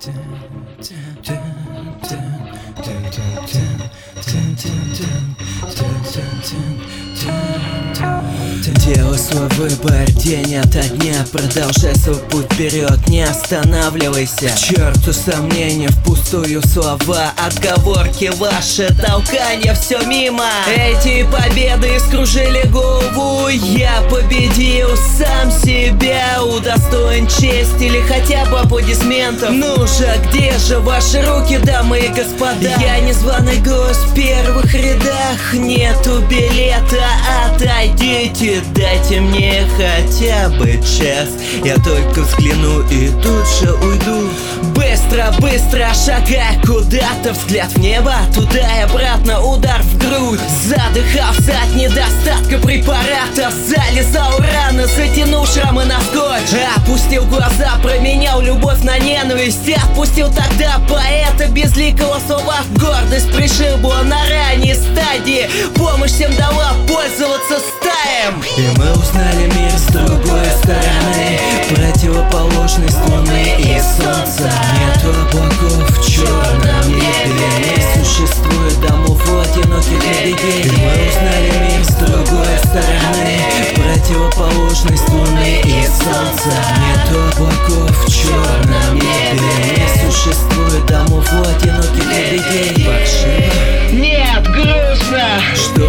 dun, 0.00 0.14
dun, 0.78 1.22
dun. 1.22 1.49
Делай 8.94 9.18
свой 9.18 9.46
выбор. 9.50 10.04
День 10.10 10.56
ото 10.56 10.82
дня 10.82 11.24
Продолжай 11.30 11.94
свой 11.94 12.16
путь 12.28 12.52
вперед, 12.52 12.98
не 13.06 13.22
останавливайся. 13.22 14.48
К 14.48 14.58
черту 14.58 15.12
сомнения, 15.12 15.88
впустую 15.88 16.60
слова. 16.66 17.32
Отговорки 17.36 18.32
ваши, 18.36 18.88
толкания, 19.00 19.74
все 19.74 20.00
мимо. 20.06 20.44
Эти 20.66 21.24
победы 21.30 22.00
скружили 22.00 22.66
голову. 22.66 23.46
Я 23.48 24.02
победил 24.10 24.88
сам 25.16 25.52
себя. 25.52 26.42
Удостоен 26.42 27.28
чести 27.28 27.84
или 27.84 28.00
хотя 28.00 28.44
бы 28.46 28.58
аплодисментов. 28.58 29.50
Ну 29.50 29.86
же, 29.86 30.12
где 30.26 30.58
же 30.58 30.80
ваши 30.80 31.22
руки, 31.22 31.58
дамы 31.58 32.00
и 32.00 32.08
господа? 32.08 32.74
Я 32.80 32.98
незваный 33.00 33.58
гость 33.58 34.00
в 34.08 34.14
первых 34.14 34.74
рядах. 34.74 35.52
Нету 35.52 36.22
билета, 36.28 37.04
отойдите 37.46 38.62
Дайте 38.80 39.20
мне 39.20 39.66
хотя 39.76 40.48
бы 40.48 40.72
час. 40.78 41.28
Я 41.62 41.76
только 41.76 42.22
взгляну 42.22 42.80
и 42.88 43.10
тут 43.22 43.46
же 43.60 43.74
уйду. 43.74 44.30
Быстро, 44.74 45.34
быстро 45.38 45.88
шагай 45.94 46.58
куда-то 46.64 47.32
Взгляд 47.32 47.70
в 47.72 47.78
небо, 47.78 48.14
туда 48.34 48.78
и 48.78 48.82
обратно 48.82 49.42
Удар 49.42 49.82
в 49.82 49.98
грудь, 49.98 50.40
задыхался 50.64 51.58
от 51.62 51.74
недостатка 51.76 52.58
препаратов 52.58 53.52
Залезал 53.52 54.38
рано, 54.38 54.86
затянул 54.86 55.46
шрамы 55.46 55.84
на 55.84 56.00
скотч. 56.00 56.58
Опустил 56.76 57.24
глаза, 57.26 57.78
променял 57.82 58.40
любовь 58.40 58.82
на 58.82 58.98
ненависть. 58.98 59.68
Отпустил 59.68 60.32
тогда 60.32 60.80
поэта 60.88 61.50
безликого 61.50 62.18
слова. 62.26 62.56
Гордость 62.76 63.30
пришибла 63.32 64.02
на 64.04 64.18
ранней 64.28 64.74
стадии 64.74 65.49
солнца. 74.00 74.50
Нету 74.78 75.10
облаков 75.10 75.90
в 75.90 76.10
черном 76.10 76.88
небе. 76.88 77.50
Не 77.58 78.04
существует 78.04 78.80
домов 78.80 79.20
у 79.30 79.38
одиноких 79.38 80.02
лебедей. 80.04 80.62
И 80.62 80.70
мы 80.70 80.92
узнали 81.08 81.52
мир 81.60 81.84
с 81.84 81.94
другой 81.94 82.58
стороны. 82.64 83.38
Противоположность 83.74 85.08
луны 85.10 85.60
и 85.64 85.86
солнца. 85.86 86.52
Нету 86.80 87.20
облаков 87.32 88.04
в 88.04 88.10
черном 88.10 88.69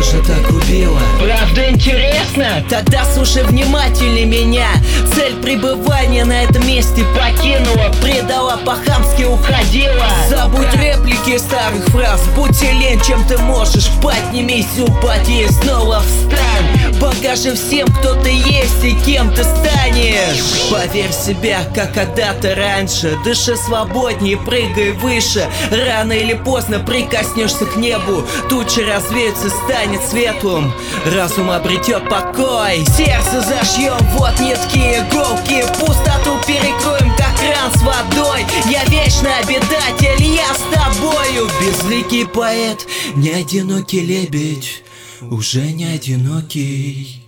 грустно 0.02 0.03
Что 0.03 0.17
же 0.17 0.23
так 0.23 0.49
убило? 0.49 0.99
Правда 1.19 1.69
интересно? 1.69 2.63
Тогда 2.69 3.05
слушай 3.13 3.44
внимательнее 3.44 4.25
меня 4.25 4.67
Цель 5.16 5.35
пребывания 5.35 6.25
на 6.25 6.44
этом 6.44 6.66
месте 6.67 7.03
покинула 7.16 7.91
Предала 8.02 8.57
по-хамски 8.57 9.23
уходила 9.23 10.07
Забудь 10.29 10.73
реплики 10.75 11.38
старых 11.38 11.85
фраз 11.88 12.22
Будь 12.35 12.55
силен, 12.55 12.99
чем 13.02 13.23
ты 13.25 13.38
можешь 13.38 13.89
Поднимись, 14.02 14.79
упади, 14.79 15.47
снова 15.47 16.02
встань 16.02 16.20
Покажи 17.22 17.53
всем, 17.53 17.88
кто 17.88 18.16
ты 18.16 18.31
есть 18.31 18.83
и 18.83 18.95
кем 19.05 19.31
ты 19.31 19.44
станешь. 19.44 20.72
Поверь 20.72 21.11
в 21.11 21.14
себя, 21.14 21.59
как 21.75 21.94
когда-то 21.94 22.55
раньше. 22.55 23.16
Дыши 23.23 23.55
свободнее, 23.55 24.38
прыгай 24.38 24.94
выше. 24.94 25.47
Рано 25.69 26.13
или 26.13 26.33
поздно 26.33 26.80
прикоснешься 26.80 27.67
к 27.67 27.75
небу. 27.75 28.23
Тучи 28.50 28.79
развеются, 28.79 29.51
станет 29.51 30.01
светлым. 30.01 30.73
Разум 31.16 31.51
обретет 31.51 32.09
покой. 32.09 32.84
Сердце 32.97 33.41
зашьем, 33.41 34.00
вот 34.13 34.40
нитки, 34.40 34.79
иголки. 34.79 35.63
Пустоту 35.79 36.40
перекроем, 36.47 37.16
как 37.18 37.35
кран 37.38 37.72
с 37.72 37.84
водой. 37.84 38.45
Я 38.66 38.84
вечный 38.85 39.38
обитатель, 39.44 40.24
я 40.24 40.51
с 40.56 40.74
тобою. 40.74 41.47
Безликий 41.62 42.25
поэт, 42.25 42.88
не 43.13 43.29
одинокий 43.29 44.01
лебедь 44.01 44.84
Уже 45.29 45.72
не 45.72 45.85
одинокий 45.85 47.20